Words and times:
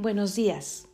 Buenos 0.00 0.36
días. 0.36 0.86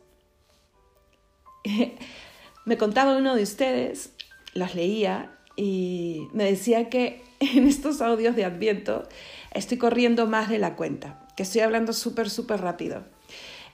me 2.65 2.75
contaba 2.75 3.15
uno 3.15 3.35
de 3.35 3.43
ustedes, 3.43 4.13
los 4.55 4.73
leía 4.73 5.37
y 5.55 6.27
me 6.33 6.45
decía 6.45 6.89
que 6.89 7.21
en 7.39 7.67
estos 7.67 8.01
audios 8.01 8.35
de 8.35 8.45
Adviento 8.45 9.07
estoy 9.51 9.77
corriendo 9.77 10.25
más 10.25 10.49
de 10.49 10.57
la 10.57 10.75
cuenta, 10.75 11.23
que 11.37 11.43
estoy 11.43 11.61
hablando 11.61 11.93
súper, 11.93 12.31
súper 12.31 12.61
rápido. 12.61 13.03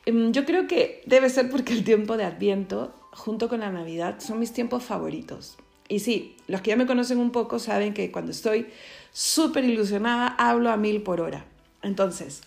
Em, 0.05 0.33
yo 0.33 0.43
creo 0.43 0.67
que 0.67 1.01
debe 1.05 1.29
ser 1.29 1.49
porque 1.49 1.71
el 1.71 1.85
tiempo 1.85 2.17
de 2.17 2.25
Adviento, 2.25 2.93
junto 3.13 3.47
con 3.47 3.61
la 3.61 3.71
Navidad, 3.71 4.19
son 4.19 4.37
mis 4.37 4.51
tiempos 4.51 4.83
favoritos. 4.83 5.55
Y 5.87 5.99
sí, 5.99 6.35
los 6.47 6.59
que 6.59 6.71
ya 6.71 6.75
me 6.75 6.85
conocen 6.87 7.19
un 7.19 7.31
poco 7.31 7.57
saben 7.57 7.93
que 7.93 8.11
cuando 8.11 8.33
estoy 8.33 8.67
súper 9.13 9.63
ilusionada 9.63 10.27
hablo 10.37 10.71
a 10.71 10.75
mil 10.75 11.03
por 11.03 11.21
hora. 11.21 11.45
Entonces, 11.83 12.41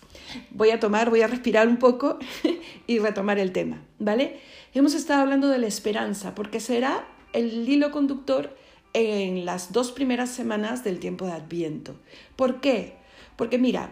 voy 0.51 0.69
a 0.69 0.79
tomar, 0.79 1.09
voy 1.09 1.21
a 1.21 1.27
respirar 1.27 1.67
un 1.67 1.77
poco 1.77 2.19
y 2.87 2.99
retomar 2.99 3.37
el 3.39 3.51
tema, 3.51 3.81
¿vale? 3.99 4.39
Hemos 4.73 4.93
estado 4.93 5.21
hablando 5.21 5.49
de 5.49 5.57
la 5.57 5.67
esperanza, 5.67 6.35
porque 6.35 6.59
será 6.59 7.05
el 7.33 7.67
hilo 7.67 7.91
conductor 7.91 8.55
en 8.93 9.45
las 9.45 9.73
dos 9.73 9.91
primeras 9.91 10.29
semanas 10.29 10.83
del 10.83 10.99
tiempo 10.99 11.25
de 11.25 11.33
Adviento. 11.33 11.95
¿Por 12.37 12.61
qué? 12.61 12.95
Porque 13.35 13.57
mira, 13.57 13.89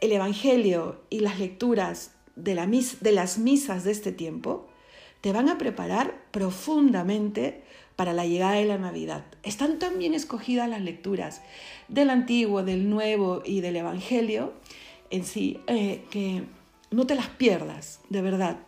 el 0.00 0.12
Evangelio 0.12 1.02
y 1.10 1.20
las 1.20 1.38
lecturas 1.38 2.12
de, 2.34 2.54
la 2.54 2.66
de 2.66 3.12
las 3.12 3.38
misas 3.38 3.84
de 3.84 3.92
este 3.92 4.12
tiempo 4.12 4.65
te 5.26 5.32
van 5.32 5.48
a 5.48 5.58
preparar 5.58 6.14
profundamente 6.30 7.64
para 7.96 8.12
la 8.12 8.26
llegada 8.26 8.52
de 8.52 8.64
la 8.64 8.78
Navidad. 8.78 9.24
Están 9.42 9.80
tan 9.80 9.98
bien 9.98 10.14
escogidas 10.14 10.68
las 10.68 10.80
lecturas 10.80 11.42
del 11.88 12.10
Antiguo, 12.10 12.62
del 12.62 12.88
Nuevo 12.88 13.42
y 13.44 13.60
del 13.60 13.74
Evangelio 13.74 14.52
en 15.10 15.24
sí, 15.24 15.58
eh, 15.66 16.04
que 16.12 16.44
no 16.92 17.08
te 17.08 17.16
las 17.16 17.26
pierdas, 17.26 17.98
de 18.08 18.22
verdad. 18.22 18.58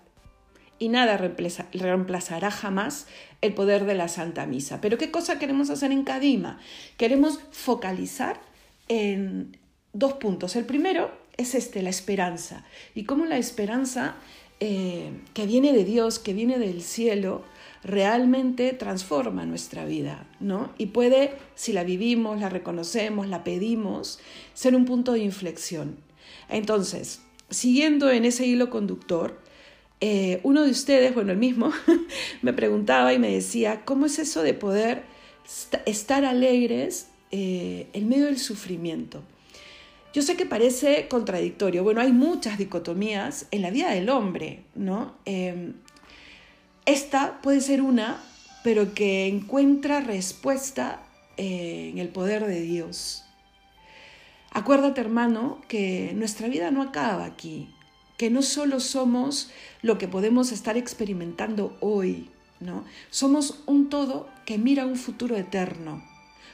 Y 0.80 0.88
nada 0.88 1.16
reemplazará 1.16 2.50
jamás 2.50 3.06
el 3.40 3.54
poder 3.54 3.84
de 3.84 3.94
la 3.94 4.08
Santa 4.08 4.44
Misa. 4.44 4.80
Pero 4.80 4.98
¿qué 4.98 5.12
cosa 5.12 5.38
queremos 5.38 5.70
hacer 5.70 5.92
en 5.92 6.02
Cadima? 6.02 6.58
Queremos 6.96 7.38
focalizar 7.52 8.40
en 8.88 9.56
dos 9.92 10.14
puntos. 10.14 10.56
El 10.56 10.64
primero 10.64 11.12
es 11.36 11.54
este, 11.54 11.82
la 11.82 11.90
esperanza. 11.90 12.64
Y 12.96 13.04
cómo 13.04 13.26
la 13.26 13.38
esperanza 13.38 14.16
eh, 14.60 15.10
que 15.34 15.46
viene 15.46 15.72
de 15.72 15.84
Dios, 15.84 16.18
que 16.18 16.32
viene 16.32 16.58
del 16.58 16.82
cielo, 16.82 17.44
realmente 17.84 18.72
transforma 18.72 19.46
nuestra 19.46 19.84
vida, 19.84 20.26
¿no? 20.40 20.72
Y 20.78 20.86
puede, 20.86 21.32
si 21.54 21.72
la 21.72 21.84
vivimos, 21.84 22.40
la 22.40 22.48
reconocemos, 22.48 23.28
la 23.28 23.44
pedimos, 23.44 24.18
ser 24.54 24.74
un 24.74 24.84
punto 24.84 25.12
de 25.12 25.20
inflexión. 25.20 25.96
Entonces, 26.48 27.20
siguiendo 27.50 28.10
en 28.10 28.24
ese 28.24 28.46
hilo 28.46 28.68
conductor, 28.70 29.40
eh, 30.00 30.40
uno 30.42 30.62
de 30.62 30.70
ustedes, 30.70 31.14
bueno, 31.14 31.32
el 31.32 31.38
mismo, 31.38 31.72
me 32.42 32.52
preguntaba 32.52 33.12
y 33.12 33.18
me 33.18 33.32
decía, 33.32 33.84
¿cómo 33.84 34.06
es 34.06 34.18
eso 34.18 34.42
de 34.42 34.54
poder 34.54 35.04
estar 35.86 36.24
alegres 36.24 37.08
eh, 37.30 37.88
en 37.92 38.08
medio 38.08 38.26
del 38.26 38.38
sufrimiento? 38.38 39.22
Yo 40.18 40.24
sé 40.24 40.36
que 40.36 40.46
parece 40.46 41.06
contradictorio. 41.06 41.84
Bueno, 41.84 42.00
hay 42.00 42.10
muchas 42.10 42.58
dicotomías 42.58 43.46
en 43.52 43.62
la 43.62 43.70
vida 43.70 43.92
del 43.92 44.08
hombre, 44.08 44.64
¿no? 44.74 45.14
Em, 45.24 45.74
esta 46.86 47.40
puede 47.40 47.60
ser 47.60 47.82
una, 47.82 48.20
pero 48.64 48.94
que 48.94 49.28
encuentra 49.28 50.00
respuesta 50.00 51.02
eh, 51.36 51.90
en 51.92 51.98
el 51.98 52.08
poder 52.08 52.44
de 52.46 52.62
Dios. 52.62 53.26
Acuérdate, 54.50 55.00
hermano, 55.00 55.60
que 55.68 56.10
nuestra 56.16 56.48
vida 56.48 56.72
no 56.72 56.82
acaba 56.82 57.24
aquí, 57.24 57.72
que 58.16 58.28
no 58.28 58.42
solo 58.42 58.80
somos 58.80 59.52
lo 59.82 59.98
que 59.98 60.08
podemos 60.08 60.50
estar 60.50 60.76
experimentando 60.76 61.76
hoy, 61.78 62.28
¿no? 62.58 62.84
Somos 63.10 63.62
un 63.66 63.88
todo 63.88 64.28
que 64.46 64.58
mira 64.58 64.84
un 64.84 64.96
futuro 64.96 65.36
eterno. 65.36 66.02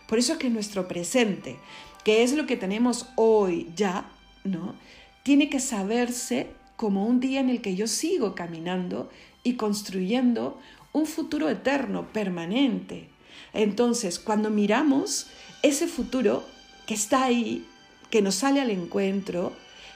Por 0.06 0.19
eso 0.19 0.34
es 0.34 0.39
que 0.39 0.50
nuestro 0.50 0.87
presente, 0.87 1.56
que 2.04 2.22
es 2.22 2.32
lo 2.32 2.47
que 2.47 2.56
tenemos 2.56 3.09
hoy 3.16 3.70
ya, 3.75 4.04
¿no? 4.44 4.75
Tiene 5.22 5.48
que 5.48 5.60
saberse 5.60 6.48
como 6.76 7.06
un 7.06 7.20
día 7.20 7.41
en 7.41 7.48
el 7.48 7.62
que 7.62 7.76
yo 7.76 7.87
sigo 7.87 8.34
caminando 8.34 9.10
y 9.42 9.54
construyendo 9.54 10.60
un 10.92 11.06
futuro 11.06 11.48
eterno, 11.48 12.12
permanente. 12.12 13.09
Entonces, 13.53 14.19
cuando 14.19 14.50
miramos 14.50 15.28
ese 15.62 15.87
futuro 15.87 16.44
que 16.87 16.94
está 16.94 17.25
ahí, 17.25 17.66
que 18.10 18.22
nos 18.22 18.36
sale 18.36 18.60
al 18.60 18.71
encuentro, 18.71 19.53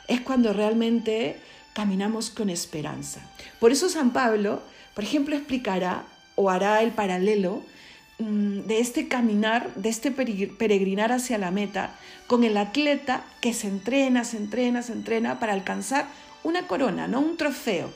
es 0.09 0.21
cuando 0.23 0.53
realmente 0.53 1.37
caminamos 1.75 2.31
con 2.31 2.51
esperanza. 2.51 3.21
Por 3.61 3.71
eso 3.71 3.89
San 3.89 4.13
Pablo, 4.13 4.63
por 4.95 5.05
ejemplo, 5.05 5.37
explicará 5.37 6.05
o 6.35 6.51
hará 6.51 6.83
el 6.83 6.93
paralelo 6.93 7.63
de 8.19 8.81
este 8.81 9.07
caminar, 9.07 9.73
de 9.77 9.89
este 9.89 10.11
peregrinar 10.11 11.13
hacia 11.13 11.39
la 11.39 11.51
meta, 11.51 11.95
con 12.27 12.43
el 12.43 12.57
atleta 12.57 13.25
que 13.41 13.55
se 13.55 13.69
entrena, 13.69 14.25
se 14.25 14.37
entrena, 14.37 14.83
se 14.83 14.93
entrena 14.93 15.39
para 15.39 15.53
alcanzar 15.53 16.09
una 16.43 16.67
corona, 16.67 17.07
no 17.07 17.21
un 17.21 17.37
trofeo. 17.37 17.93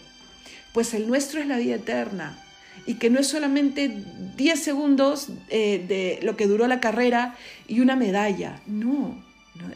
Pues 0.72 0.94
el 0.94 1.08
nuestro 1.08 1.40
es 1.40 1.46
la 1.46 1.58
vida 1.58 1.74
eterna 1.74 2.38
y 2.86 2.94
que 2.94 3.10
no 3.10 3.18
es 3.18 3.26
solamente 3.26 3.90
10 4.36 4.62
segundos 4.62 5.28
eh, 5.48 5.84
de 5.86 6.20
lo 6.24 6.36
que 6.36 6.46
duró 6.46 6.66
la 6.66 6.80
carrera 6.80 7.36
y 7.66 7.80
una 7.80 7.96
medalla, 7.96 8.60
no, 8.66 9.22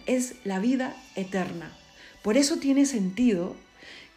es 0.06 0.34
la 0.44 0.58
vida 0.60 0.96
eterna. 1.16 1.70
Por 2.22 2.36
eso 2.36 2.56
tiene 2.56 2.86
sentido 2.86 3.56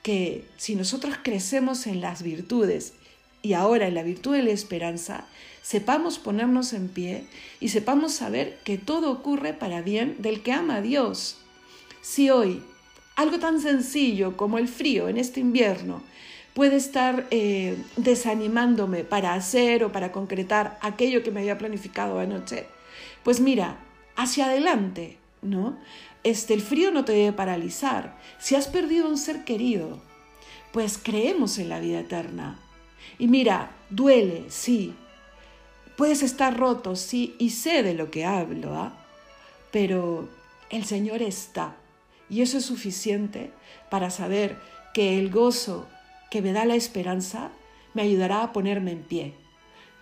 que 0.04 0.46
si 0.58 0.76
nosotros 0.76 1.16
crecemos 1.22 1.86
en 1.88 2.02
las 2.02 2.24
virtudes 2.24 2.94
y 3.42 3.54
ahora 3.54 3.88
en 3.88 3.96
la 3.96 4.04
virtud 4.04 4.36
de 4.36 4.44
la 4.44 4.52
esperanza, 4.52 5.26
sepamos 5.62 6.20
ponernos 6.20 6.74
en 6.74 6.88
pie 6.88 7.26
y 7.60 7.70
sepamos 7.70 8.14
saber 8.14 8.58
que 8.64 8.78
todo 8.78 9.12
ocurre 9.12 9.54
para 9.54 9.82
bien 9.82 10.16
del 10.20 10.42
que 10.42 10.52
ama 10.52 10.76
a 10.76 10.82
Dios. 10.82 11.38
Si 12.02 12.30
hoy 12.30 12.62
algo 13.16 13.40
tan 13.40 13.62
sencillo 13.62 14.38
como 14.38 14.58
el 14.58 14.68
frío 14.68 15.10
en 15.10 15.18
este 15.18 15.42
invierno 15.42 16.02
puede 16.54 16.78
estar 16.78 17.28
eh, 17.32 17.78
desanimándome 17.98 19.04
para 19.04 19.34
hacer 19.34 19.84
o 19.84 19.92
para 19.92 20.12
concretar 20.12 20.78
aquello 20.82 21.24
que 21.24 21.32
me 21.32 21.42
había 21.42 21.58
planificado 21.58 22.20
anoche, 22.20 22.66
pues 23.24 23.40
mira, 23.40 23.78
hacia 24.16 24.46
adelante, 24.46 25.18
¿no? 25.42 25.78
Este, 26.24 26.54
el 26.54 26.62
frío 26.62 26.92
no 26.92 27.06
te 27.06 27.14
debe 27.14 27.32
paralizar. 27.32 28.18
Si 28.40 28.56
has 28.56 28.68
perdido 28.68 29.08
un 29.08 29.18
ser 29.18 29.44
querido, 29.44 30.02
pues 30.72 30.98
creemos 30.98 31.58
en 31.58 31.70
la 31.70 31.80
vida 31.80 32.00
eterna. 32.00 32.60
Y 33.18 33.28
mira, 33.28 33.72
duele, 33.90 34.46
sí. 34.50 34.94
Puedes 35.98 36.24
estar 36.24 36.58
roto, 36.58 36.96
sí, 36.96 37.36
y 37.40 37.50
sé 37.50 37.84
de 37.84 37.94
lo 37.94 38.10
que 38.12 38.26
hablo, 38.26 38.76
¿ah? 38.76 38.94
Pero 39.72 40.30
el 40.70 40.86
Señor 40.86 41.22
está. 41.22 41.76
Y 42.30 42.42
eso 42.42 42.58
es 42.58 42.66
suficiente 42.66 43.52
para 43.90 44.10
saber 44.10 44.58
que 44.94 45.20
el 45.20 45.30
gozo 45.30 45.88
que 46.30 46.42
me 46.42 46.54
da 46.54 46.66
la 46.66 46.76
esperanza 46.76 47.52
me 47.94 48.04
ayudará 48.04 48.44
a 48.44 48.54
ponerme 48.54 48.92
en 48.92 49.04
pie. 49.04 49.34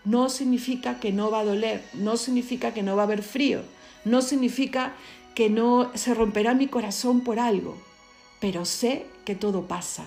No 0.04 0.30
significa 0.30 1.00
que 1.00 1.12
no 1.12 1.32
va 1.32 1.40
a 1.40 1.46
doler, 1.46 1.84
no 1.94 2.18
significa 2.18 2.74
que 2.74 2.84
no 2.84 2.96
va 2.96 3.04
a 3.04 3.06
haber 3.06 3.24
frío, 3.24 3.62
no 4.06 4.22
significa 4.22 4.94
que 5.36 5.50
no 5.50 5.92
se 5.96 6.14
romperá 6.14 6.54
mi 6.54 6.68
corazón 6.68 7.22
por 7.22 7.40
algo, 7.40 7.78
pero 8.40 8.66
sé 8.66 9.06
que 9.26 9.36
todo 9.36 9.68
pasa, 9.68 10.06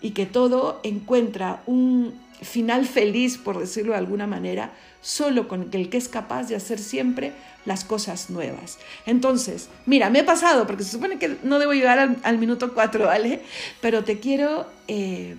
Y 0.00 0.10
que 0.10 0.26
todo 0.26 0.80
encuentra 0.82 1.62
un 1.66 2.14
final 2.42 2.86
feliz, 2.86 3.38
por 3.38 3.58
decirlo 3.58 3.92
de 3.92 3.98
alguna 3.98 4.26
manera, 4.26 4.72
solo 5.00 5.48
con 5.48 5.68
el 5.72 5.90
que 5.90 5.96
es 5.96 6.08
capaz 6.08 6.48
de 6.48 6.56
hacer 6.56 6.78
siempre 6.78 7.32
las 7.64 7.84
cosas 7.84 8.30
nuevas. 8.30 8.78
Entonces, 9.06 9.68
mira, 9.86 10.10
me 10.10 10.20
he 10.20 10.24
pasado, 10.24 10.66
porque 10.66 10.84
se 10.84 10.92
supone 10.92 11.18
que 11.18 11.36
no 11.42 11.58
debo 11.58 11.72
llegar 11.72 12.16
al, 12.22 12.38
minuto 12.38 12.74
4, 12.74 13.06
¿vale? 13.06 13.40
Pero 13.80 14.04
te 14.04 14.18
quiero 14.18 14.66
eh, 14.88 15.36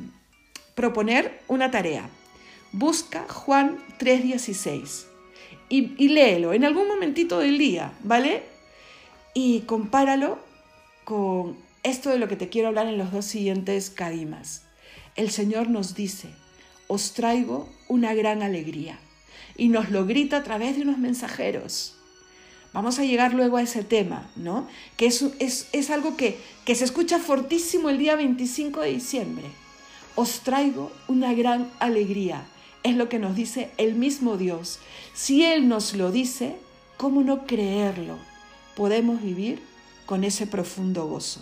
proponer 0.75 1.39
una 1.47 1.71
tarea. 1.71 2.09
Busca 2.71 3.25
Juan 3.29 3.77
3:16 3.99 5.05
y, 5.69 5.93
y 5.97 6.09
léelo 6.09 6.53
en 6.53 6.65
algún 6.65 6.87
momentito 6.87 7.39
del 7.39 7.57
día, 7.57 7.93
¿vale? 8.03 8.43
Y 9.33 9.61
compáralo 9.61 10.39
con 11.05 11.64
esto 11.85 12.09
de 12.09 12.17
lo 12.17 12.27
que 12.27 12.35
te 12.35 12.49
quiero 12.49 12.69
hablar 12.69 12.87
en 12.87 12.97
los 12.97 13.11
dos 13.11 13.25
siguientes 13.25 13.91
cadimas. 13.91 14.63
El 15.15 15.29
Señor 15.29 15.69
nos 15.69 15.93
dice, 15.93 16.29
os 16.87 17.13
traigo 17.13 17.69
una 17.87 18.13
gran 18.13 18.41
alegría. 18.41 18.99
Y 19.55 19.69
nos 19.69 19.91
lo 19.91 20.05
grita 20.05 20.37
a 20.37 20.43
través 20.43 20.75
de 20.75 20.81
unos 20.81 20.97
mensajeros. 20.97 21.95
Vamos 22.73 22.99
a 22.99 23.05
llegar 23.05 23.33
luego 23.33 23.57
a 23.57 23.61
ese 23.61 23.83
tema, 23.83 24.29
¿no? 24.35 24.67
Que 24.97 25.05
es, 25.05 25.89
algo 25.91 26.17
que, 26.17 26.37
que 26.65 26.75
se 26.75 26.83
escucha 26.83 27.19
fortísimo 27.19 27.89
el 27.89 27.99
día 27.99 28.15
25 28.15 28.81
de 28.81 28.89
diciembre. 28.89 29.45
Os 30.15 30.41
traigo 30.41 30.91
una 31.07 31.33
gran 31.33 31.69
alegría. 31.79 32.45
Es 32.83 32.97
lo 32.97 33.07
que 33.09 33.19
nos 33.19 33.35
dice 33.35 33.69
el 33.77 33.93
mismo 33.95 34.37
Dios. 34.37 34.79
Si 35.13 35.45
Él 35.45 35.69
nos 35.69 35.95
lo 35.95 36.11
dice, 36.11 36.55
¿cómo 36.97 37.21
no 37.21 37.45
creerlo? 37.45 38.17
Podemos 38.75 39.21
vivir 39.21 39.61
con 40.05 40.23
ese 40.23 40.47
profundo 40.47 41.07
gozo. 41.07 41.41